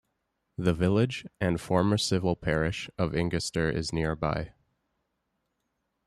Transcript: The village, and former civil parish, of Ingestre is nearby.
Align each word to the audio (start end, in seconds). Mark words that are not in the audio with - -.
The 0.57 0.73
village, 0.73 1.27
and 1.39 1.61
former 1.61 1.95
civil 1.99 2.35
parish, 2.35 2.89
of 2.97 3.13
Ingestre 3.13 3.69
is 3.71 3.93
nearby. 3.93 4.53